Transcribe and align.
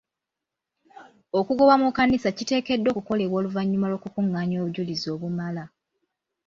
Okugobwa 1.39 1.73
mu 1.81 1.87
kkanisa 1.91 2.29
kiteekeddwa 2.37 2.89
okukolebwa 2.91 3.35
oluvannyuma 3.39 3.89
lw'okukungaanya 3.89 4.55
obujulizi 4.59 5.07
obumala. 5.15 5.63